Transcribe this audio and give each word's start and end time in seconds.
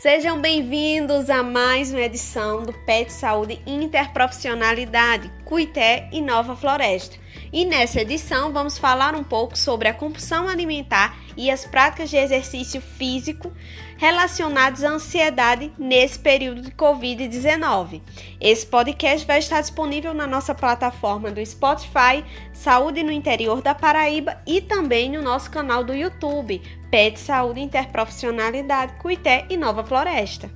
Sejam 0.00 0.38
bem-vindos 0.40 1.30
a 1.30 1.42
mais 1.42 1.90
uma 1.90 2.02
edição 2.02 2.62
do 2.62 2.72
PET 2.72 3.12
Saúde 3.12 3.62
Interprofissionalidade, 3.64 5.32
Cuité 5.44 6.10
e 6.12 6.20
Nova 6.20 6.56
Floresta. 6.56 7.16
E 7.52 7.64
nessa 7.64 8.00
edição 8.00 8.52
vamos 8.52 8.76
falar 8.76 9.14
um 9.14 9.22
pouco 9.22 9.56
sobre 9.56 9.88
a 9.88 9.94
compulsão 9.94 10.48
alimentar 10.48 11.16
e 11.36 11.48
as 11.48 11.64
práticas 11.64 12.10
de 12.10 12.16
exercício 12.16 12.82
físico 12.82 13.52
relacionadas 13.96 14.82
à 14.82 14.90
ansiedade 14.90 15.72
nesse 15.78 16.18
período 16.18 16.62
de 16.62 16.70
Covid-19. 16.70 18.00
Esse 18.40 18.66
podcast 18.66 19.26
vai 19.26 19.38
estar 19.38 19.60
disponível 19.60 20.12
na 20.12 20.26
nossa 20.26 20.54
plataforma 20.54 21.30
do 21.30 21.44
Spotify, 21.44 22.24
Saúde 22.52 23.02
no 23.02 23.12
Interior 23.12 23.62
da 23.62 23.74
Paraíba 23.74 24.40
e 24.46 24.60
também 24.60 25.10
no 25.10 25.22
nosso 25.22 25.50
canal 25.50 25.84
do 25.84 25.94
YouTube, 25.94 26.60
PET 26.90 27.18
Saúde 27.18 27.60
Interprofissionalidade, 27.60 28.94
Cuité 29.00 29.46
e 29.48 29.56
Nova 29.56 29.84
Floresta. 29.84 30.50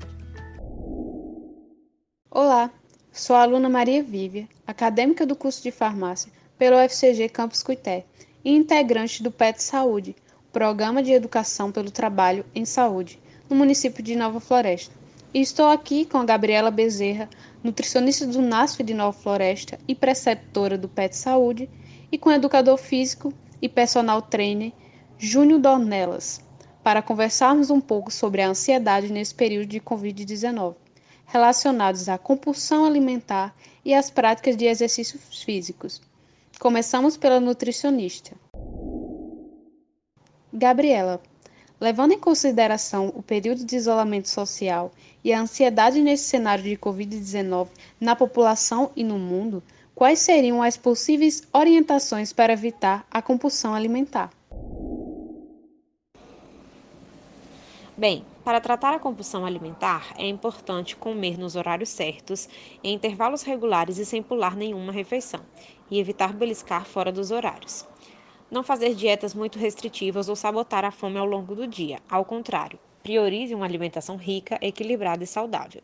Olá, 2.31 2.71
sou 3.11 3.35
a 3.35 3.43
aluna 3.43 3.69
Maria 3.69 4.03
Vívia, 4.03 4.49
acadêmica 4.67 5.25
do 5.25 5.35
curso 5.35 5.63
de 5.63 5.71
farmácia 5.71 6.31
pelo 6.59 6.77
UFCG 6.77 7.29
Campus 7.29 7.63
Cuité 7.63 8.05
e 8.45 8.55
integrante 8.55 9.23
do 9.23 9.31
PET 9.31 9.63
Saúde, 9.63 10.15
Programa 10.53 11.03
de 11.03 11.13
Educação 11.13 11.71
pelo 11.71 11.91
Trabalho 11.91 12.45
em 12.55 12.65
Saúde, 12.65 13.19
no 13.49 13.57
município 13.57 14.03
de 14.03 14.15
Nova 14.15 14.41
Floresta. 14.41 14.95
E 15.33 15.41
estou 15.41 15.67
aqui 15.67 16.05
com 16.05 16.19
a 16.19 16.25
Gabriela 16.25 16.71
Bezerra, 16.71 17.29
nutricionista 17.63 18.27
do 18.27 18.41
NASF 18.41 18.83
de 18.83 18.95
Nova 18.95 19.13
Floresta 19.13 19.79
e 19.87 19.95
preceptora 19.95 20.79
do 20.79 20.89
PET 20.89 21.17
Saúde, 21.17 21.69
e 22.11 22.17
com 22.17 22.31
o 22.31 22.33
educador 22.33 22.79
físico 22.79 23.33
e 23.61 23.69
personal 23.69 24.23
trainer 24.23 24.73
Júnior 25.19 25.61
Dornelas, 25.61 26.41
para 26.83 27.03
conversarmos 27.03 27.71
um 27.71 27.81
pouco 27.81 28.11
sobre 28.11 28.41
a 28.41 28.49
ansiedade 28.49 29.13
nesse 29.13 29.35
período 29.35 29.67
de 29.67 29.81
Covid-19, 29.81 30.75
relacionados 31.27 32.09
à 32.09 32.17
compulsão 32.17 32.85
alimentar 32.85 33.55
e 33.85 33.93
às 33.93 34.11
práticas 34.11 34.57
de 34.57 34.65
exercícios 34.65 35.43
físicos. 35.43 36.01
Começamos 36.59 37.17
pela 37.17 37.41
nutricionista. 37.41 38.33
Gabriela, 40.53 41.21
levando 41.81 42.13
em 42.13 42.19
consideração 42.19 43.13
o 43.15 43.23
período 43.23 43.65
de 43.65 43.77
isolamento 43.77 44.29
social 44.29 44.91
e 45.23 45.33
a 45.33 45.41
ansiedade 45.41 46.01
nesse 46.01 46.25
cenário 46.25 46.65
de 46.65 46.77
Covid-19 46.77 47.69
na 48.01 48.17
população 48.17 48.91
e 48.97 49.05
no 49.05 49.19
mundo, 49.19 49.63
quais 49.95 50.19
seriam 50.19 50.63
as 50.63 50.77
possíveis 50.77 51.43
orientações 51.53 52.33
para 52.33 52.53
evitar 52.53 53.07
a 53.11 53.23
compulsão 53.23 53.75
alimentar? 53.75 54.31
Bem, 57.97 58.25
para 58.45 58.61
tratar 58.61 58.95
a 58.95 58.99
compulsão 59.01 59.45
alimentar, 59.45 60.15
é 60.17 60.27
importante 60.27 60.95
comer 60.95 61.37
nos 61.37 61.57
horários 61.57 61.89
certos, 61.89 62.49
em 62.83 62.95
intervalos 62.95 63.43
regulares 63.43 63.99
e 63.99 64.07
sem 64.07 64.23
pular 64.23 64.57
nenhuma 64.57 64.93
refeição, 64.93 65.41
e 65.91 65.99
evitar 65.99 66.33
beliscar 66.33 66.85
fora 66.85 67.11
dos 67.11 67.33
horários. 67.33 67.85
Não 68.51 68.63
fazer 68.63 68.95
dietas 68.95 69.35
muito 69.35 69.59
restritivas 69.59 70.27
ou 70.27 70.35
sabotar 70.35 70.83
a 70.83 70.91
fome 70.91 71.19
ao 71.19 71.27
longo 71.27 71.55
do 71.55 71.67
dia. 71.67 71.99
Ao 72.09 72.25
contrário, 72.25 72.79
priorize 73.03 73.55
uma 73.55 73.67
alimentação 73.67 74.17
rica, 74.17 74.59
equilibrada 74.63 75.23
e 75.23 75.27
saudável. 75.27 75.83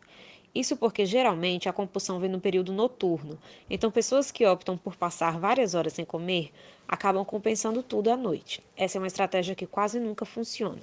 Isso 0.53 0.75
porque 0.75 1.05
geralmente 1.05 1.69
a 1.69 1.73
compulsão 1.73 2.19
vem 2.19 2.27
no 2.29 2.41
período 2.41 2.73
noturno, 2.73 3.37
então 3.69 3.91
pessoas 3.91 4.31
que 4.31 4.47
optam 4.47 4.75
por 4.75 4.95
passar 4.95 5.37
várias 5.37 5.75
horas 5.75 5.93
sem 5.93 6.03
comer 6.03 6.51
acabam 6.87 7.23
compensando 7.23 7.83
tudo 7.83 8.09
à 8.09 8.17
noite. 8.17 8.63
Essa 8.75 8.97
é 8.97 8.99
uma 8.99 9.05
estratégia 9.05 9.53
que 9.53 9.67
quase 9.67 9.99
nunca 9.99 10.25
funciona. 10.25 10.81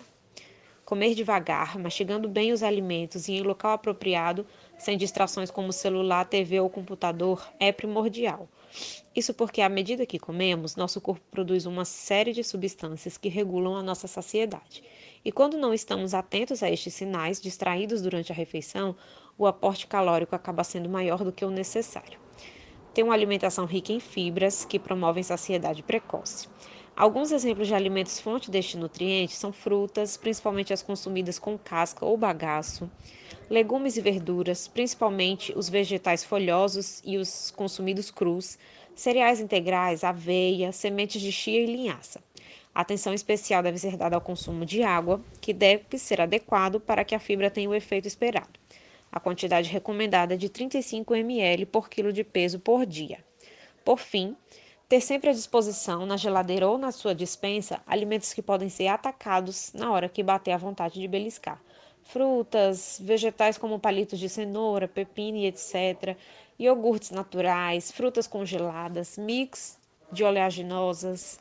Comer 0.84 1.16
devagar, 1.16 1.76
mastigando 1.80 2.28
bem 2.28 2.52
os 2.52 2.62
alimentos 2.62 3.26
e 3.26 3.32
em 3.32 3.42
local 3.42 3.72
apropriado, 3.72 4.46
sem 4.78 4.96
distrações 4.96 5.50
como 5.50 5.72
celular, 5.72 6.26
TV 6.26 6.60
ou 6.60 6.70
computador, 6.70 7.44
é 7.58 7.72
primordial. 7.72 8.48
Isso 9.14 9.34
porque, 9.34 9.60
à 9.60 9.68
medida 9.68 10.06
que 10.06 10.18
comemos, 10.18 10.76
nosso 10.76 11.00
corpo 11.00 11.24
produz 11.30 11.66
uma 11.66 11.84
série 11.84 12.32
de 12.32 12.42
substâncias 12.42 13.18
que 13.18 13.28
regulam 13.28 13.76
a 13.76 13.82
nossa 13.82 14.06
saciedade. 14.06 14.82
E 15.24 15.30
quando 15.30 15.56
não 15.56 15.74
estamos 15.74 16.14
atentos 16.14 16.62
a 16.62 16.70
estes 16.70 16.94
sinais, 16.94 17.40
distraídos 17.40 18.00
durante 18.00 18.32
a 18.32 18.34
refeição, 18.34 18.96
o 19.36 19.46
aporte 19.46 19.86
calórico 19.86 20.34
acaba 20.34 20.64
sendo 20.64 20.88
maior 20.88 21.22
do 21.22 21.32
que 21.32 21.44
o 21.44 21.50
necessário. 21.50 22.18
Ter 22.94 23.02
uma 23.02 23.14
alimentação 23.14 23.64
rica 23.64 23.92
em 23.92 24.00
fibras 24.00 24.64
que 24.64 24.78
promovem 24.78 25.22
saciedade 25.22 25.82
precoce. 25.82 26.48
Alguns 26.94 27.32
exemplos 27.32 27.68
de 27.68 27.74
alimentos 27.74 28.20
fonte 28.20 28.50
deste 28.50 28.76
nutriente 28.76 29.34
são 29.34 29.52
frutas, 29.52 30.16
principalmente 30.16 30.72
as 30.72 30.82
consumidas 30.82 31.38
com 31.38 31.56
casca 31.58 32.04
ou 32.04 32.18
bagaço, 32.18 32.90
legumes 33.48 33.96
e 33.96 34.00
verduras, 34.00 34.68
principalmente 34.68 35.52
os 35.56 35.68
vegetais 35.68 36.24
folhosos 36.24 37.00
e 37.04 37.18
os 37.18 37.50
consumidos 37.50 38.10
crus, 38.10 38.58
cereais 38.94 39.40
integrais, 39.40 40.04
aveia, 40.04 40.72
sementes 40.72 41.20
de 41.20 41.32
chia 41.32 41.62
e 41.62 41.66
linhaça. 41.66 42.22
Atenção 42.74 43.12
especial 43.12 43.62
deve 43.62 43.78
ser 43.78 43.96
dada 43.96 44.16
ao 44.16 44.20
consumo 44.20 44.64
de 44.64 44.82
água, 44.82 45.20
que 45.40 45.52
deve 45.52 45.98
ser 45.98 46.20
adequado 46.20 46.80
para 46.80 47.04
que 47.04 47.14
a 47.14 47.18
fibra 47.18 47.50
tenha 47.50 47.68
o 47.68 47.74
efeito 47.74 48.08
esperado. 48.08 48.58
A 49.10 49.20
quantidade 49.20 49.68
recomendada 49.68 50.34
é 50.34 50.36
de 50.38 50.48
35 50.48 51.14
ml 51.14 51.66
por 51.66 51.90
quilo 51.90 52.12
de 52.12 52.24
peso 52.24 52.58
por 52.58 52.86
dia. 52.86 53.22
Por 53.84 53.98
fim, 53.98 54.34
ter 54.88 55.02
sempre 55.02 55.28
à 55.28 55.32
disposição, 55.34 56.06
na 56.06 56.16
geladeira 56.16 56.66
ou 56.66 56.78
na 56.78 56.92
sua 56.92 57.14
dispensa, 57.14 57.82
alimentos 57.86 58.32
que 58.32 58.40
podem 58.40 58.70
ser 58.70 58.86
atacados 58.86 59.70
na 59.74 59.92
hora 59.92 60.08
que 60.08 60.22
bater 60.22 60.52
a 60.52 60.56
vontade 60.56 60.98
de 60.98 61.06
beliscar. 61.06 61.60
Frutas, 62.04 63.00
vegetais 63.02 63.56
como 63.56 63.78
palitos 63.78 64.18
de 64.18 64.28
cenoura, 64.28 64.88
pepino 64.88 65.38
e 65.38 65.46
etc. 65.46 66.16
Iogurtes 66.58 67.10
naturais, 67.10 67.90
frutas 67.90 68.26
congeladas, 68.26 69.16
mix 69.16 69.78
de 70.10 70.22
oleaginosas. 70.24 71.40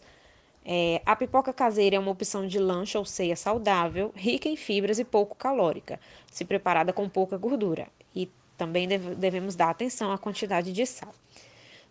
É, 0.63 1.01
a 1.05 1.15
pipoca 1.15 1.51
caseira 1.51 1.95
é 1.95 1.99
uma 1.99 2.11
opção 2.11 2.45
de 2.47 2.59
lanche 2.59 2.97
ou 2.97 3.03
ceia 3.03 3.35
saudável, 3.35 4.11
rica 4.15 4.47
em 4.47 4.55
fibras 4.55 4.99
e 4.99 5.03
pouco 5.03 5.35
calórica, 5.35 5.99
se 6.31 6.45
preparada 6.45 6.93
com 6.93 7.09
pouca 7.09 7.37
gordura. 7.37 7.87
E 8.15 8.29
também 8.57 8.87
devemos 8.87 9.55
dar 9.55 9.71
atenção 9.71 10.11
à 10.11 10.17
quantidade 10.17 10.71
de 10.71 10.85
sal. 10.85 11.13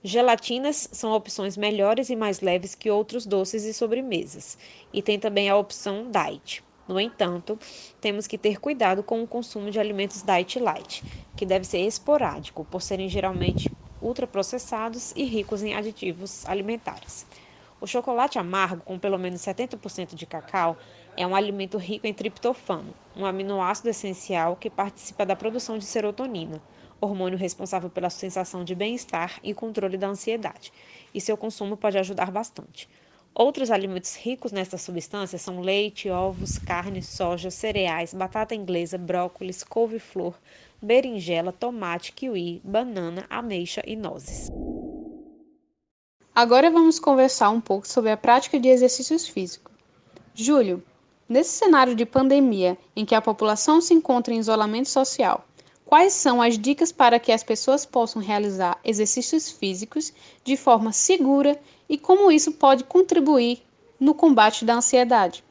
Gelatinas 0.03 0.89
são 0.93 1.13
opções 1.13 1.59
melhores 1.59 2.09
e 2.09 2.17
mais 2.17 2.41
leves 2.41 2.75
que 2.75 2.91
outros 2.91 3.27
doces 3.27 3.65
e 3.65 3.75
sobremesas. 3.75 4.57
E 4.93 5.03
tem 5.03 5.19
também 5.19 5.51
a 5.51 5.57
opção 5.57 6.11
diet. 6.11 6.65
No 6.91 6.99
entanto, 6.99 7.57
temos 8.01 8.27
que 8.27 8.37
ter 8.37 8.59
cuidado 8.59 9.05
com 9.05 9.23
o 9.23 9.29
consumo 9.29 9.71
de 9.71 9.79
alimentos 9.79 10.23
diet 10.25 10.59
light, 10.59 11.05
que 11.37 11.47
deve 11.47 11.65
ser 11.65 11.79
esporádico, 11.87 12.65
por 12.65 12.83
serem 12.83 13.09
geralmente 13.09 13.73
ultraprocessados 14.01 15.13
e 15.15 15.23
ricos 15.23 15.63
em 15.63 15.73
aditivos 15.73 16.45
alimentares. 16.47 17.29
O 17.81 17.87
chocolate 17.87 18.41
amargo, 18.41 18.83
com 18.83 18.99
pelo 18.99 19.19
menos 19.19 19.41
70% 19.41 20.17
de 20.17 20.27
cacau, 20.27 20.77
é 21.17 21.25
um 21.25 21.37
alimento 21.37 21.79
rico 21.79 22.09
em 22.09 22.13
triptofano, 22.13 22.93
um 23.15 23.25
aminoácido 23.25 23.89
essencial 23.89 24.57
que 24.57 24.69
participa 24.69 25.25
da 25.25 25.37
produção 25.37 25.79
de 25.79 25.85
serotonina 25.85 26.61
hormônio 27.01 27.39
responsável 27.39 27.89
pela 27.89 28.11
sensação 28.11 28.65
de 28.65 28.75
bem-estar 28.75 29.39
e 29.45 29.55
controle 29.55 29.97
da 29.97 30.09
ansiedade, 30.09 30.73
e 31.15 31.21
seu 31.21 31.37
consumo 31.37 31.77
pode 31.77 31.97
ajudar 31.97 32.31
bastante. 32.33 32.89
Outros 33.35 33.71
alimentos 33.71 34.17
ricos 34.17 34.51
nesta 34.53 34.77
substância 34.77 35.39
são 35.39 35.61
leite, 35.61 36.11
ovos, 36.11 36.59
carne, 36.59 37.01
soja, 37.01 37.51
cereais, 37.51 38.13
batata 38.13 38.55
inglesa, 38.55 38.99
brócolis, 38.99 39.63
couve-flor, 39.63 40.35
berinjela, 40.83 41.53
tomate, 41.53 42.13
kiwi, 42.13 42.61
banana, 42.65 43.27
ameixa 43.31 43.83
e 43.87 43.95
nozes. 43.95 44.51
Agora 46.35 46.71
vamos 46.71 46.99
conversar 46.99 47.51
um 47.51 47.61
pouco 47.61 47.87
sobre 47.87 48.11
a 48.11 48.17
prática 48.17 48.59
de 48.59 48.69
exercícios 48.69 49.29
físicos. 49.29 49.73
Júlio, 50.35 50.83
nesse 51.29 51.51
cenário 51.51 51.95
de 51.95 52.05
pandemia 52.05 52.77
em 52.97 53.05
que 53.05 53.15
a 53.15 53.23
população 53.23 53.81
se 53.81 53.95
encontra 53.95 54.35
em 54.35 54.39
isolamento 54.39 54.89
social, 54.89 55.45
Quais 55.91 56.13
são 56.13 56.41
as 56.41 56.57
dicas 56.57 56.93
para 56.93 57.19
que 57.19 57.33
as 57.33 57.43
pessoas 57.43 57.85
possam 57.85 58.23
realizar 58.23 58.79
exercícios 58.85 59.51
físicos 59.51 60.13
de 60.45 60.57
forma 60.57 60.93
segura 60.93 61.61
e 61.91 61.99
como 61.99 62.31
isso 62.31 62.53
pode 62.53 62.85
contribuir 62.85 63.65
no 63.99 64.15
combate 64.15 64.65
da 64.65 64.77
ansiedade? 64.77 65.43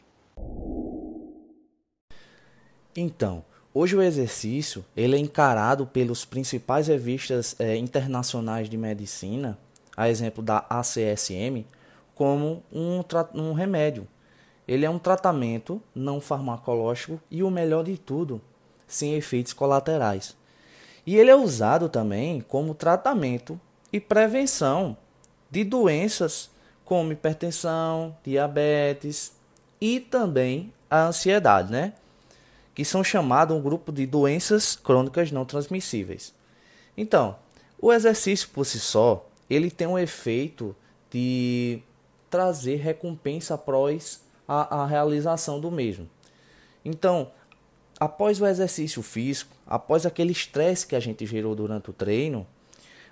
Então, 2.96 3.44
hoje 3.74 3.98
o 3.98 4.02
exercício 4.02 4.86
ele 4.96 5.18
é 5.18 5.20
encarado 5.20 5.86
pelas 5.86 6.24
principais 6.24 6.88
revistas 6.88 7.58
é, 7.60 7.76
internacionais 7.76 8.70
de 8.70 8.78
medicina, 8.78 9.60
a 9.98 10.10
exemplo 10.10 10.42
da 10.42 10.66
ACSM, 10.70 11.66
como 12.16 12.64
um, 12.72 13.04
um 13.34 13.52
remédio. 13.52 14.08
Ele 14.66 14.86
é 14.86 14.90
um 14.90 15.00
tratamento 15.00 15.82
não 15.94 16.22
farmacológico 16.22 17.20
e 17.30 17.44
o 17.44 17.52
melhor 17.52 17.84
de 17.84 17.98
tudo, 17.98 18.42
sem 18.88 19.16
efeitos 19.16 19.52
colaterais. 19.52 20.38
E 21.06 21.18
ele 21.18 21.32
é 21.32 21.36
usado 21.36 21.90
também 21.90 22.40
como 22.40 22.74
tratamento 22.74 23.60
e 23.92 24.00
prevenção 24.00 24.96
de 25.50 25.64
doenças 25.64 26.50
como 26.86 27.12
hipertensão, 27.12 28.16
diabetes 28.24 29.34
e 29.80 30.00
também 30.00 30.74
a 30.90 31.08
ansiedade, 31.08 31.72
né? 31.72 31.94
que 32.80 32.86
são 32.86 33.04
chamados 33.04 33.56
um 33.56 33.62
grupo 33.62 33.92
de 33.92 34.06
doenças 34.06 34.78
crônicas 34.78 35.34
não 35.34 35.44
transmissíveis. 35.44 36.34
Então, 36.96 37.36
o 37.78 37.92
exercício 37.92 38.48
por 38.54 38.66
si 38.66 38.80
só, 38.80 39.28
ele 39.50 39.70
tem 39.70 39.86
um 39.86 40.00
efeito 40.00 40.74
de 41.12 41.82
trazer 42.30 42.78
recompensa 42.78 43.56
após 43.56 44.24
a, 44.48 44.84
a 44.84 44.86
realização 44.86 45.60
do 45.60 45.70
mesmo. 45.70 46.10
Então, 46.86 47.32
após 48.00 48.40
o 48.40 48.46
exercício 48.46 49.02
físico, 49.04 49.54
após 49.68 50.06
aquele 50.06 50.32
estresse 50.32 50.88
que 50.88 50.96
a 50.96 51.02
gente 51.02 51.26
gerou 51.26 51.54
durante 51.56 51.90
o 51.90 51.94
treino, 51.94 52.48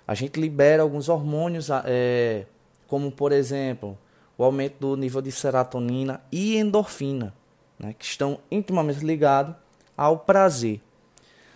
a 0.08 0.14
gente 0.14 0.40
libera 0.40 0.82
alguns 0.82 1.10
hormônios, 1.10 1.68
é, 1.84 2.46
como 2.86 3.12
por 3.12 3.30
exemplo 3.30 3.98
o 4.38 4.42
aumento 4.42 4.76
do 4.80 4.96
nível 4.96 5.20
de 5.20 5.30
serotonina 5.30 6.22
e 6.32 6.56
endorfina, 6.56 7.34
né, 7.78 7.92
que 7.92 8.06
estão 8.06 8.38
intimamente 8.50 9.04
ligados 9.04 9.54
ao 9.94 10.20
prazer. 10.20 10.80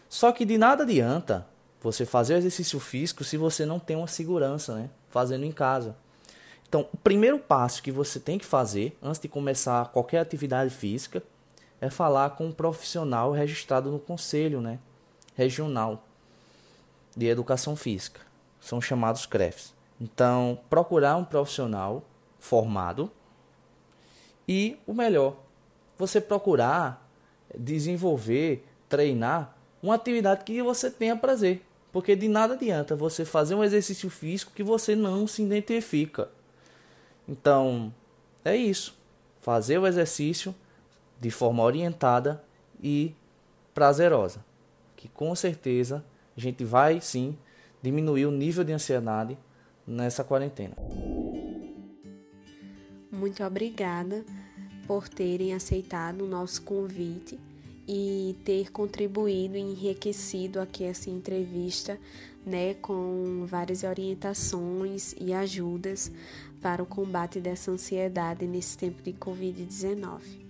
Só 0.06 0.31
que 0.32 0.44
de 0.44 0.58
nada 0.58 0.82
adianta 0.82 1.46
você 1.81 2.04
fazer 2.04 2.34
o 2.34 2.37
exercício 2.37 2.78
físico 2.78 3.25
se 3.25 3.38
você 3.38 3.64
não 3.64 3.78
tem 3.78 3.96
uma 3.96 4.06
segurança, 4.06 4.75
né, 4.75 4.90
fazendo 5.08 5.46
em 5.46 5.52
casa. 5.52 5.96
Então, 6.69 6.87
o 6.93 6.96
primeiro 6.99 7.38
passo 7.38 7.82
que 7.82 7.90
você 7.90 8.20
tem 8.20 8.38
que 8.38 8.44
fazer 8.44 8.94
antes 9.02 9.20
de 9.20 9.28
começar 9.28 9.87
qualquer 9.93 10.19
atividade 10.19 10.69
física 10.69 11.22
é 11.81 11.88
falar 11.88 12.31
com 12.31 12.49
um 12.49 12.52
profissional 12.52 13.32
registrado 13.32 13.90
no 13.90 13.99
conselho, 13.99 14.60
né, 14.60 14.78
regional 15.34 16.04
de 17.16 17.26
educação 17.26 17.75
física. 17.75 18.31
São 18.62 18.81
chamados 18.81 19.26
CREFs. 19.26 19.75
Então, 20.00 20.59
procurar 20.70 21.17
um 21.17 21.25
profissional 21.25 22.05
formado 22.38 23.11
e 24.49 24.79
o 24.87 24.94
melhor, 24.94 25.37
você 25.99 26.20
procurar 26.20 27.11
desenvolver, 27.59 28.64
treinar 28.88 29.56
uma 29.82 29.97
atividade 29.97 30.44
que 30.44 30.62
você 30.62 30.91
tenha 30.91 31.17
prazer, 31.17 31.61
porque 31.93 32.14
de 32.14 32.29
nada 32.29 32.55
adianta 32.55 32.94
você 32.94 33.25
fazer 33.25 33.56
um 33.56 33.64
exercício 33.64 34.09
físico 34.09 34.53
que 34.55 34.62
você 34.62 34.94
não 34.94 35.26
se 35.26 35.43
identifica. 35.43 36.31
Então, 37.29 37.93
é 38.44 38.56
isso. 38.56 38.97
Fazer 39.41 39.79
o 39.79 39.87
exercício 39.88 40.55
de 41.20 41.31
forma 41.31 41.64
orientada 41.64 42.43
e 42.81 43.12
prazerosa, 43.75 44.44
que 44.97 45.09
com 45.09 45.35
certeza 45.35 46.05
a 46.37 46.41
gente 46.41 46.64
vai 46.64 47.00
sim 47.00 47.37
diminuir 47.82 48.26
o 48.26 48.31
nível 48.31 48.64
de 48.64 48.73
ansiedade 48.73 49.37
nessa 49.87 50.23
quarentena. 50.23 50.76
Muito 53.11 53.43
obrigada 53.44 54.25
por 54.87 55.08
terem 55.08 55.55
aceitado 55.55 56.23
o 56.25 56.29
nosso 56.29 56.62
convite 56.62 57.38
e 57.87 58.37
ter 58.44 58.70
contribuído 58.70 59.56
e 59.56 59.61
enriquecido 59.61 60.61
aqui 60.61 60.84
essa 60.84 61.11
entrevista, 61.11 61.99
né, 62.44 62.75
com 62.75 63.44
várias 63.46 63.82
orientações 63.82 65.14
e 65.20 65.32
ajudas 65.32 66.11
para 66.61 66.82
o 66.82 66.87
combate 66.87 67.40
dessa 67.40 67.70
ansiedade 67.70 68.46
nesse 68.46 68.78
tempo 68.78 69.02
de 69.02 69.12
Covid-19. 69.12 70.42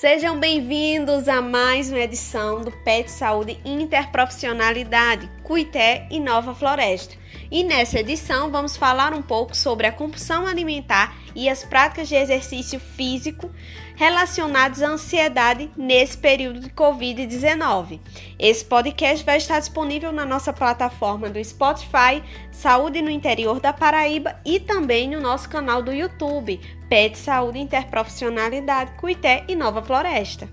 Sejam 0.00 0.38
bem-vindos 0.38 1.28
a 1.28 1.40
mais 1.40 1.90
uma 1.90 2.00
edição 2.00 2.60
do 2.60 2.72
PET 2.84 3.10
Saúde 3.10 3.60
Interprofissionalidade, 3.64 5.30
Cuité 5.42 6.08
e 6.10 6.18
Nova 6.18 6.54
Floresta. 6.54 7.14
E 7.50 7.62
nessa 7.62 8.00
edição 8.00 8.50
vamos 8.50 8.76
falar 8.76 9.14
um 9.14 9.22
pouco 9.22 9.56
sobre 9.56 9.86
a 9.86 9.92
compulsão 9.92 10.46
alimentar 10.46 11.16
e 11.34 11.48
as 11.48 11.62
práticas 11.62 12.08
de 12.08 12.16
exercício 12.16 12.80
físico 12.80 13.50
relacionados 13.94 14.82
à 14.82 14.88
ansiedade 14.88 15.70
nesse 15.76 16.18
período 16.18 16.60
de 16.60 16.70
Covid-19. 16.70 18.00
Esse 18.38 18.64
podcast 18.64 19.24
vai 19.24 19.36
estar 19.36 19.60
disponível 19.60 20.10
na 20.10 20.26
nossa 20.26 20.52
plataforma 20.52 21.30
do 21.30 21.42
Spotify, 21.42 22.22
Saúde 22.50 23.00
no 23.00 23.10
Interior 23.10 23.60
da 23.60 23.72
Paraíba 23.72 24.40
e 24.44 24.58
também 24.58 25.08
no 25.08 25.20
nosso 25.20 25.48
canal 25.48 25.82
do 25.82 25.92
YouTube, 25.92 26.60
Pet 26.88 27.16
Saúde 27.16 27.58
Interprofissionalidade 27.58 28.92
Cuité 28.98 29.44
e 29.46 29.54
Nova 29.54 29.82
Floresta. 29.82 30.48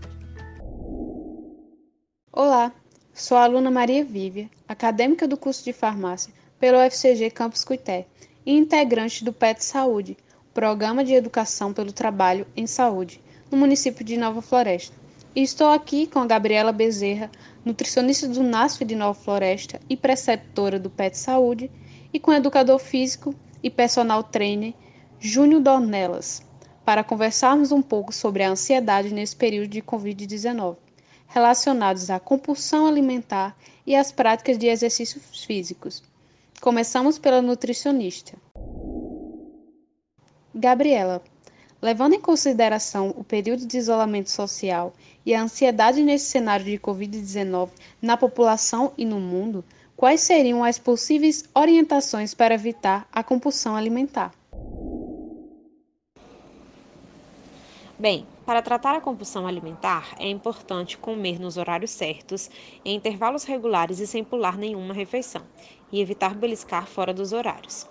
Olá, 2.32 2.72
sou 3.14 3.38
a 3.38 3.44
aluna 3.44 3.72
Maria 3.72 4.04
Vívia, 4.06 4.50
acadêmica 4.68 5.28
do 5.28 5.38
curso 5.38 5.64
de 5.64 5.74
farmácia 5.74 6.43
pelo 6.64 6.78
UFCG 6.78 7.30
Campus 7.32 7.66
Cuité 7.66 8.06
e 8.46 8.56
integrante 8.56 9.26
do 9.26 9.34
PET 9.34 9.62
Saúde, 9.62 10.16
Programa 10.54 11.04
de 11.04 11.14
Educação 11.14 11.74
pelo 11.74 11.92
Trabalho 11.92 12.48
em 12.56 12.66
Saúde, 12.66 13.22
no 13.52 13.58
município 13.58 14.06
de 14.06 14.16
Nova 14.16 14.42
Floresta. 14.42 14.96
E 15.36 15.42
estou 15.42 15.68
aqui 15.68 16.08
com 16.08 16.20
a 16.20 16.26
Gabriela 16.26 16.72
Bezerra, 16.72 17.30
nutricionista 17.66 18.30
do 18.30 18.42
NASF 18.42 18.86
de 18.86 18.96
Nova 18.96 19.14
Floresta 19.14 19.82
e 19.90 19.98
preceptora 19.98 20.80
do 20.80 20.90
PET 20.90 21.18
Saúde, 21.18 21.70
e 22.14 22.18
com 22.18 22.32
o 22.32 22.34
educador 22.34 22.80
físico 22.80 23.36
e 23.62 23.70
personal 23.70 24.24
trainer 24.24 24.74
Júnior 25.20 25.60
Dornelas, 25.60 26.44
para 26.86 27.04
conversarmos 27.04 27.74
um 27.74 27.82
pouco 27.82 28.14
sobre 28.14 28.42
a 28.42 28.50
ansiedade 28.50 29.14
nesse 29.14 29.36
período 29.36 29.68
de 29.68 29.82
Covid-19, 29.82 30.78
relacionados 31.28 32.10
à 32.10 32.22
compulsão 32.22 32.88
alimentar 32.88 33.54
e 33.86 33.98
às 33.98 34.14
práticas 34.14 34.58
de 34.58 34.68
exercícios 34.68 35.44
físicos. 35.44 36.13
Começamos 36.64 37.20
pela 37.20 37.42
nutricionista. 37.42 38.38
Gabriela, 40.56 41.22
Levando 41.82 42.14
em 42.14 42.22
consideração 42.22 43.14
o 43.18 43.24
período 43.26 43.68
de 43.68 43.78
isolamento 43.78 44.32
social 44.32 44.94
e 45.26 45.36
a 45.36 45.42
ansiedade 45.42 46.02
nesse 46.02 46.28
cenário 46.28 46.64
de 46.66 46.80
Covid-19 46.80 47.72
na 48.02 48.16
população 48.16 48.94
e 48.98 49.04
no 49.04 49.20
mundo, 49.20 49.66
quais 49.98 50.22
seriam 50.22 50.64
as 50.64 50.80
possíveis 50.80 51.44
orientações 51.54 52.34
para 52.34 52.54
evitar 52.56 53.06
a 53.12 53.22
compulsão 53.22 53.76
alimentar? 53.76 54.34
Bem, 58.04 58.28
para 58.46 58.62
tratar 58.62 58.98
a 58.98 59.00
compulsão 59.00 59.48
alimentar, 59.48 60.14
é 60.20 60.28
importante 60.28 60.98
comer 60.98 61.40
nos 61.40 61.56
horários 61.56 61.92
certos, 61.92 62.52
em 62.84 62.98
intervalos 62.98 63.46
regulares 63.46 64.02
e 64.02 64.06
sem 64.06 64.26
pular 64.26 64.58
nenhuma 64.58 64.94
refeição, 64.94 65.42
e 65.90 66.02
evitar 66.02 66.36
beliscar 66.36 66.86
fora 66.86 67.14
dos 67.14 67.32
horários. 67.32 67.88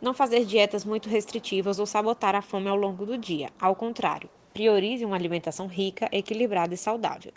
Não 0.00 0.14
fazer 0.14 0.46
dietas 0.46 0.86
muito 0.86 1.10
restritivas 1.10 1.78
ou 1.78 1.84
sabotar 1.84 2.34
a 2.34 2.40
fome 2.40 2.70
ao 2.70 2.76
longo 2.76 3.04
do 3.04 3.18
dia. 3.18 3.50
Ao 3.60 3.76
contrário, 3.76 4.30
priorize 4.54 5.04
uma 5.04 5.16
alimentação 5.16 5.66
rica, 5.66 6.08
equilibrada 6.10 6.72
e 6.72 6.78
saudável. 6.78 7.34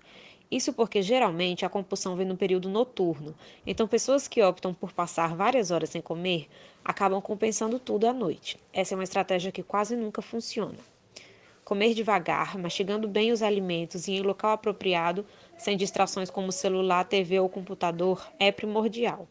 Isso 0.49 0.71
porque 0.71 1.01
geralmente 1.01 1.65
a 1.65 1.69
compulsão 1.69 2.15
vem 2.15 2.25
no 2.25 2.37
período 2.37 2.69
noturno, 2.69 3.35
então 3.67 3.89
pessoas 3.89 4.25
que 4.25 4.41
optam 4.41 4.73
por 4.73 4.93
passar 4.93 5.35
várias 5.35 5.69
horas 5.69 5.89
sem 5.89 6.01
comer 6.01 6.47
acabam 6.81 7.21
compensando 7.21 7.77
tudo 7.77 8.07
à 8.07 8.13
noite. 8.13 8.57
Essa 8.71 8.93
é 8.93 8.95
uma 8.95 9.03
estratégia 9.03 9.51
que 9.51 9.61
quase 9.61 9.97
nunca 9.97 10.21
funciona. 10.21 10.94
Comer 11.65 11.95
devagar, 11.95 12.59
mastigando 12.59 13.07
bem 13.07 13.31
os 13.31 13.41
alimentos 13.41 14.07
e 14.07 14.11
em 14.11 14.21
local 14.21 14.51
apropriado, 14.51 15.25
sem 15.57 15.75
distrações 15.75 16.29
como 16.29 16.51
celular, 16.51 17.03
TV 17.05 17.39
ou 17.39 17.49
computador, 17.49 18.23
é 18.39 18.51
primordial. 18.51 19.27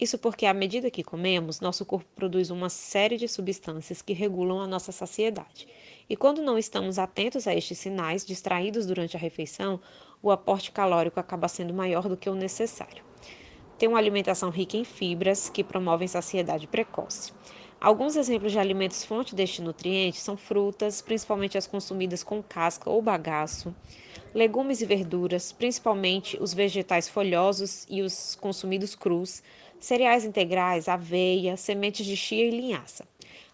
Isso 0.00 0.18
porque, 0.18 0.46
à 0.46 0.52
medida 0.52 0.90
que 0.90 1.04
comemos, 1.04 1.60
nosso 1.60 1.84
corpo 1.84 2.08
produz 2.16 2.50
uma 2.50 2.68
série 2.68 3.16
de 3.16 3.28
substâncias 3.28 4.02
que 4.02 4.12
regulam 4.12 4.60
a 4.60 4.66
nossa 4.66 4.90
saciedade. 4.90 5.68
E 6.08 6.16
quando 6.16 6.42
não 6.42 6.58
estamos 6.58 6.98
atentos 6.98 7.46
a 7.46 7.54
estes 7.54 7.78
sinais, 7.78 8.26
distraídos 8.26 8.84
durante 8.84 9.16
a 9.16 9.20
refeição, 9.20 9.80
o 10.20 10.32
aporte 10.32 10.72
calórico 10.72 11.20
acaba 11.20 11.46
sendo 11.46 11.72
maior 11.72 12.08
do 12.08 12.16
que 12.16 12.28
o 12.28 12.34
necessário. 12.34 13.04
Ter 13.78 13.86
uma 13.86 13.98
alimentação 13.98 14.50
rica 14.50 14.76
em 14.76 14.82
fibras 14.82 15.48
que 15.48 15.62
promovem 15.62 16.08
saciedade 16.08 16.66
precoce. 16.66 17.32
Alguns 17.80 18.14
exemplos 18.14 18.52
de 18.52 18.58
alimentos 18.58 19.06
fonte 19.06 19.34
deste 19.34 19.62
nutriente 19.62 20.18
são 20.18 20.36
frutas, 20.36 21.00
principalmente 21.00 21.56
as 21.56 21.66
consumidas 21.66 22.22
com 22.22 22.42
casca 22.42 22.90
ou 22.90 23.00
bagaço, 23.00 23.74
legumes 24.34 24.82
e 24.82 24.84
verduras, 24.84 25.50
principalmente 25.50 26.36
os 26.42 26.52
vegetais 26.52 27.08
folhosos 27.08 27.86
e 27.88 28.02
os 28.02 28.34
consumidos 28.34 28.94
crus, 28.94 29.42
cereais 29.78 30.26
integrais, 30.26 30.88
aveia, 30.88 31.56
sementes 31.56 32.04
de 32.04 32.18
chia 32.18 32.48
e 32.48 32.50
linhaça. 32.50 33.08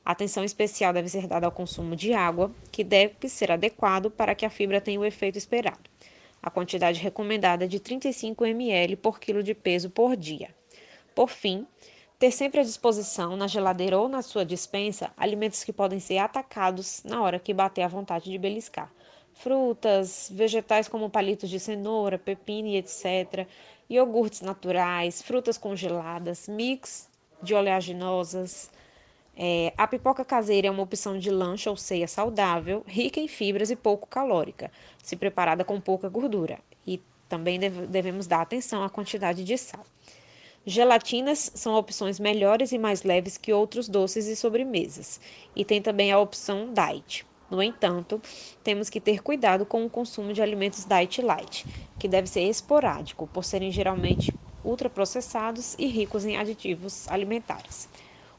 Atenção 0.04 0.42
especial 0.42 0.92
deve 0.92 1.08
ser 1.08 1.28
dada 1.28 1.46
ao 1.46 1.52
consumo 1.52 1.94
de 1.94 2.12
água, 2.12 2.50
que 2.72 2.82
deve 2.82 3.28
ser 3.28 3.52
adequado 3.52 4.10
para 4.10 4.34
que 4.34 4.44
a 4.44 4.50
fibra 4.50 4.80
tenha 4.80 4.98
o 4.98 5.04
efeito 5.04 5.38
esperado. 5.38 5.88
A 6.42 6.50
quantidade 6.50 7.00
recomendada 7.00 7.64
é 7.64 7.68
de 7.68 7.78
35 7.78 8.44
ml 8.44 8.96
por 8.96 9.20
quilo 9.20 9.40
de 9.40 9.54
peso 9.54 9.88
por 9.88 10.16
dia. 10.16 10.52
Por 11.14 11.30
fim, 11.30 11.64
ter 12.18 12.30
sempre 12.30 12.60
à 12.60 12.62
disposição, 12.62 13.36
na 13.36 13.46
geladeira 13.46 13.98
ou 13.98 14.08
na 14.08 14.22
sua 14.22 14.44
dispensa, 14.44 15.10
alimentos 15.16 15.62
que 15.62 15.72
podem 15.72 16.00
ser 16.00 16.18
atacados 16.18 17.02
na 17.04 17.22
hora 17.22 17.38
que 17.38 17.52
bater 17.52 17.82
a 17.82 17.88
vontade 17.88 18.30
de 18.30 18.38
beliscar. 18.38 18.90
Frutas, 19.34 20.30
vegetais 20.32 20.88
como 20.88 21.10
palitos 21.10 21.50
de 21.50 21.60
cenoura, 21.60 22.18
pepino 22.18 22.68
e 22.68 22.76
etc. 22.76 23.46
Iogurtes 23.88 24.40
naturais, 24.40 25.20
frutas 25.20 25.58
congeladas, 25.58 26.48
mix 26.48 27.08
de 27.42 27.54
oleaginosas. 27.54 28.70
É, 29.36 29.74
a 29.76 29.86
pipoca 29.86 30.24
caseira 30.24 30.68
é 30.68 30.70
uma 30.70 30.82
opção 30.82 31.18
de 31.18 31.30
lanche 31.30 31.68
ou 31.68 31.76
ceia 31.76 32.08
saudável, 32.08 32.82
rica 32.86 33.20
em 33.20 33.28
fibras 33.28 33.70
e 33.70 33.76
pouco 33.76 34.06
calórica, 34.06 34.72
se 35.02 35.14
preparada 35.16 35.62
com 35.62 35.78
pouca 35.78 36.08
gordura. 36.08 36.58
E 36.86 36.98
também 37.28 37.60
devemos 37.60 38.26
dar 38.26 38.40
atenção 38.40 38.82
à 38.82 38.88
quantidade 38.88 39.44
de 39.44 39.58
sal. 39.58 39.84
Gelatinas 40.66 41.50
são 41.54 41.74
opções 41.76 42.18
melhores 42.18 42.72
e 42.72 42.78
mais 42.78 43.02
leves 43.04 43.38
que 43.38 43.52
outros 43.52 43.88
doces 43.88 44.26
e 44.26 44.34
sobremesas, 44.34 45.20
e 45.54 45.64
tem 45.64 45.80
também 45.80 46.10
a 46.10 46.18
opção 46.18 46.72
diet. 46.74 47.24
No 47.48 47.62
entanto, 47.62 48.20
temos 48.64 48.90
que 48.90 49.00
ter 49.00 49.22
cuidado 49.22 49.64
com 49.64 49.84
o 49.86 49.90
consumo 49.90 50.32
de 50.32 50.42
alimentos 50.42 50.84
diet 50.84 51.22
light, 51.22 51.64
que 51.96 52.08
deve 52.08 52.26
ser 52.26 52.42
esporádico, 52.42 53.28
por 53.28 53.44
serem 53.44 53.70
geralmente 53.70 54.36
ultraprocessados 54.64 55.76
e 55.78 55.86
ricos 55.86 56.24
em 56.24 56.36
aditivos 56.36 57.06
alimentares. 57.08 57.88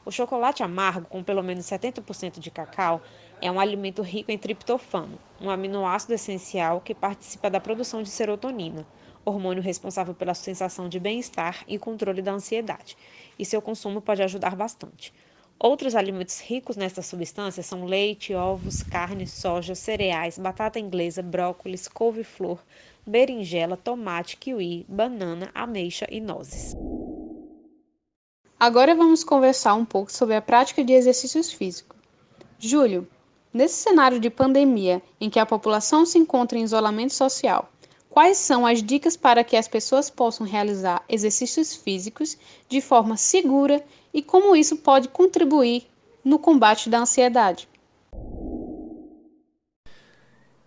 O 0.04 0.10
chocolate 0.10 0.62
amargo, 0.62 1.06
com 1.08 1.22
pelo 1.24 1.42
menos 1.42 1.64
70% 1.66 2.38
de 2.40 2.50
cacau, 2.50 3.02
é 3.40 3.50
um 3.50 3.58
alimento 3.60 4.02
rico 4.02 4.30
em 4.30 4.38
triptofano, 4.38 5.18
um 5.40 5.48
aminoácido 5.50 6.14
essencial 6.14 6.80
que 6.82 6.94
participa 6.94 7.48
da 7.50 7.60
produção 7.60 8.02
de 8.02 8.10
serotonina, 8.10 8.86
hormônio 9.28 9.62
responsável 9.62 10.14
pela 10.14 10.34
sensação 10.34 10.88
de 10.88 10.98
bem-estar 10.98 11.64
e 11.68 11.78
controle 11.78 12.22
da 12.22 12.32
ansiedade, 12.32 12.96
e 13.38 13.44
seu 13.44 13.62
consumo 13.62 14.00
pode 14.00 14.22
ajudar 14.22 14.56
bastante. 14.56 15.12
Outros 15.60 15.96
alimentos 15.96 16.40
ricos 16.40 16.76
nesta 16.76 17.02
substância 17.02 17.64
são 17.64 17.84
leite, 17.84 18.32
ovos, 18.32 18.82
carne, 18.84 19.26
soja, 19.26 19.74
cereais, 19.74 20.38
batata 20.38 20.78
inglesa, 20.78 21.20
brócolis, 21.20 21.88
couve-flor, 21.88 22.60
berinjela, 23.04 23.76
tomate, 23.76 24.36
kiwi, 24.36 24.86
banana, 24.88 25.50
ameixa 25.52 26.06
e 26.10 26.20
nozes. 26.20 26.76
Agora 28.60 28.94
vamos 28.94 29.24
conversar 29.24 29.74
um 29.74 29.84
pouco 29.84 30.12
sobre 30.12 30.36
a 30.36 30.42
prática 30.42 30.84
de 30.84 30.92
exercícios 30.92 31.52
físicos. 31.52 31.98
Júlio, 32.58 33.08
nesse 33.52 33.76
cenário 33.76 34.20
de 34.20 34.30
pandemia 34.30 35.02
em 35.20 35.28
que 35.28 35.40
a 35.40 35.46
população 35.46 36.06
se 36.06 36.18
encontra 36.18 36.58
em 36.58 36.62
isolamento 36.62 37.14
social, 37.14 37.68
Quais 38.10 38.38
são 38.38 38.66
as 38.66 38.82
dicas 38.82 39.16
para 39.16 39.44
que 39.44 39.56
as 39.56 39.68
pessoas 39.68 40.10
possam 40.10 40.46
realizar 40.46 41.04
exercícios 41.08 41.74
físicos 41.74 42.36
de 42.68 42.80
forma 42.80 43.16
segura 43.16 43.84
e 44.12 44.22
como 44.22 44.56
isso 44.56 44.76
pode 44.76 45.08
contribuir 45.08 45.86
no 46.24 46.38
combate 46.38 46.88
da 46.88 47.00
ansiedade? 47.00 47.68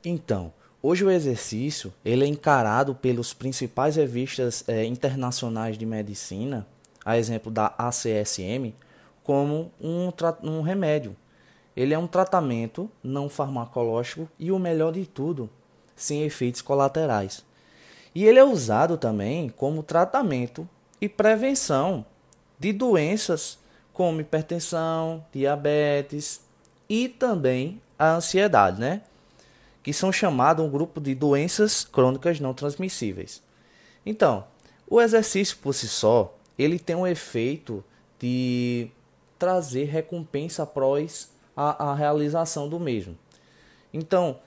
Então, 0.03 0.53
hoje 0.81 1.03
o 1.03 1.11
exercício 1.11 1.93
ele 2.03 2.23
é 2.23 2.27
encarado 2.27 2.95
pelos 2.95 3.33
principais 3.33 3.95
revistas 3.95 4.63
é, 4.67 4.85
internacionais 4.85 5.77
de 5.77 5.85
medicina, 5.85 6.67
a 7.03 7.17
exemplo 7.17 7.51
da 7.51 7.73
ACSM, 7.77 8.73
como 9.23 9.71
um, 9.79 10.09
um 10.43 10.61
remédio. 10.61 11.15
Ele 11.75 11.93
é 11.93 11.97
um 11.97 12.07
tratamento 12.07 12.89
não 13.03 13.29
farmacológico 13.29 14.27
e 14.37 14.51
o 14.51 14.59
melhor 14.59 14.91
de 14.93 15.05
tudo, 15.05 15.49
sem 15.95 16.23
efeitos 16.23 16.61
colaterais. 16.61 17.43
E 18.13 18.25
ele 18.25 18.39
é 18.39 18.43
usado 18.43 18.97
também 18.97 19.49
como 19.49 19.83
tratamento 19.83 20.67
e 20.99 21.07
prevenção 21.07 22.05
de 22.59 22.73
doenças 22.73 23.57
como 23.93 24.21
hipertensão, 24.21 25.25
diabetes 25.31 26.41
e 26.89 27.07
também 27.07 27.81
a 27.97 28.15
ansiedade, 28.15 28.79
né? 28.79 29.01
Que 29.83 29.93
são 29.93 30.11
chamados 30.11 30.63
um 30.63 30.69
grupo 30.69 30.99
de 30.99 31.15
doenças 31.15 31.83
crônicas 31.83 32.39
não 32.39 32.53
transmissíveis. 32.53 33.41
Então, 34.05 34.45
o 34.89 35.01
exercício 35.01 35.57
por 35.57 35.73
si 35.73 35.87
só, 35.87 36.35
ele 36.57 36.77
tem 36.77 36.95
um 36.95 37.07
efeito 37.07 37.83
de 38.19 38.89
trazer 39.39 39.85
recompensa 39.85 40.63
após 40.63 41.31
a, 41.55 41.91
a 41.91 41.95
realização 41.95 42.69
do 42.69 42.79
mesmo. 42.79 43.17
Então, 43.93 44.39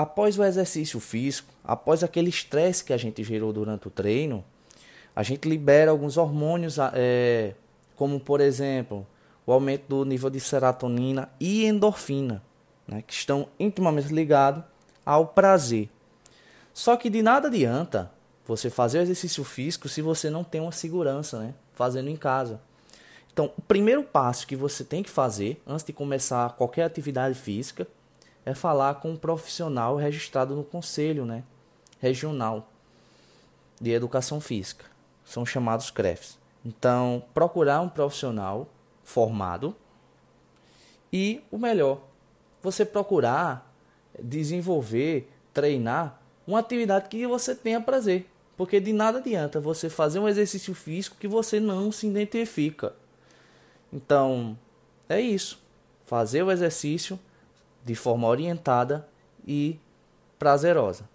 após 0.00 0.38
o 0.38 0.44
exercício 0.44 0.98
físico, 0.98 1.52
após 1.62 2.02
aquele 2.02 2.30
estresse 2.30 2.82
que 2.82 2.92
a 2.94 2.96
gente 2.96 3.22
gerou 3.22 3.52
durante 3.52 3.86
o 3.86 3.90
treino, 3.90 4.42
a 5.14 5.22
gente 5.22 5.46
libera 5.46 5.90
alguns 5.90 6.16
hormônios, 6.16 6.78
é, 6.94 7.52
como 7.96 8.18
por 8.18 8.40
exemplo 8.40 9.06
o 9.46 9.52
aumento 9.52 9.84
do 9.88 10.04
nível 10.06 10.30
de 10.30 10.40
serotonina 10.40 11.28
e 11.38 11.66
endorfina, 11.66 12.42
né, 12.88 13.02
que 13.06 13.12
estão 13.12 13.46
intimamente 13.58 14.08
ligados 14.08 14.64
ao 15.04 15.26
prazer. 15.26 15.90
Só 16.72 16.96
que 16.96 17.10
de 17.10 17.20
nada 17.20 17.48
adianta 17.48 18.10
você 18.46 18.70
fazer 18.70 19.00
o 19.00 19.02
exercício 19.02 19.44
físico 19.44 19.86
se 19.86 20.00
você 20.00 20.30
não 20.30 20.42
tem 20.42 20.62
uma 20.62 20.72
segurança, 20.72 21.40
né, 21.40 21.54
fazendo 21.74 22.08
em 22.08 22.16
casa. 22.16 22.58
Então, 23.30 23.52
o 23.54 23.60
primeiro 23.60 24.02
passo 24.02 24.46
que 24.46 24.56
você 24.56 24.82
tem 24.82 25.02
que 25.02 25.10
fazer 25.10 25.60
antes 25.66 25.84
de 25.84 25.92
começar 25.92 26.56
qualquer 26.56 26.84
atividade 26.84 27.34
física 27.34 27.86
é 28.44 28.54
falar 28.54 28.96
com 28.96 29.10
um 29.10 29.16
profissional 29.16 29.96
registrado 29.96 30.54
no 30.54 30.64
Conselho 30.64 31.24
né, 31.24 31.44
Regional 32.00 32.68
de 33.80 33.90
Educação 33.90 34.40
Física. 34.40 34.84
São 35.24 35.44
chamados 35.46 35.90
CREFs. 35.90 36.38
Então, 36.64 37.22
procurar 37.32 37.80
um 37.80 37.88
profissional 37.88 38.68
formado 39.02 39.74
e 41.12 41.42
o 41.50 41.58
melhor, 41.58 42.00
você 42.62 42.84
procurar 42.84 43.72
desenvolver, 44.22 45.30
treinar 45.52 46.20
uma 46.46 46.58
atividade 46.58 47.08
que 47.08 47.26
você 47.26 47.54
tenha 47.54 47.80
prazer. 47.80 48.26
Porque 48.56 48.78
de 48.78 48.92
nada 48.92 49.18
adianta 49.18 49.58
você 49.58 49.88
fazer 49.88 50.18
um 50.18 50.28
exercício 50.28 50.74
físico 50.74 51.16
que 51.18 51.26
você 51.26 51.58
não 51.58 51.90
se 51.90 52.06
identifica. 52.06 52.94
Então, 53.92 54.56
é 55.08 55.20
isso. 55.20 55.58
Fazer 56.04 56.42
o 56.42 56.50
exercício 56.50 57.18
de 57.84 57.94
forma 57.94 58.28
orientada 58.28 59.08
e 59.46 59.78
prazerosa, 60.38 61.08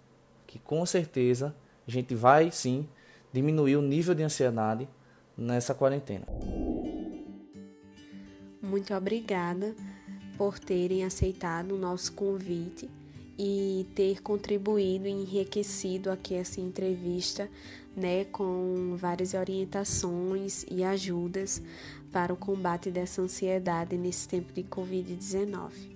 que 0.46 0.58
com 0.58 0.84
certeza 0.86 1.54
a 1.86 1.90
gente 1.90 2.14
vai 2.14 2.50
sim 2.50 2.88
diminuir 3.32 3.76
o 3.76 3.82
nível 3.82 4.14
de 4.14 4.22
ansiedade 4.22 4.88
nessa 5.36 5.74
quarentena. 5.74 6.26
Muito 8.62 8.94
obrigada 8.94 9.74
por 10.36 10.58
terem 10.58 11.04
aceitado 11.04 11.72
o 11.72 11.78
nosso 11.78 12.12
convite 12.12 12.88
e 13.38 13.86
ter 13.94 14.22
contribuído 14.22 15.06
e 15.06 15.10
enriquecido 15.10 16.10
aqui 16.10 16.34
essa 16.34 16.60
entrevista, 16.60 17.48
né, 17.94 18.24
com 18.24 18.96
várias 18.96 19.34
orientações 19.34 20.64
e 20.70 20.82
ajudas 20.82 21.62
para 22.10 22.32
o 22.32 22.36
combate 22.36 22.90
dessa 22.90 23.22
ansiedade 23.22 23.96
nesse 23.96 24.26
tempo 24.28 24.52
de 24.52 24.62
Covid-19. 24.62 25.95